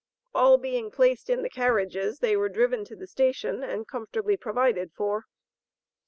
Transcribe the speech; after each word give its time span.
All 0.33 0.57
being 0.57 0.89
placed 0.89 1.29
in 1.29 1.43
the 1.43 1.47
carriages, 1.49 2.17
they 2.21 2.35
were 2.35 2.49
driven 2.49 2.83
to 2.85 2.95
the 2.95 3.05
station 3.05 3.63
and 3.63 3.87
comfortably 3.87 4.35
provided 4.35 4.91
for. 4.97 5.27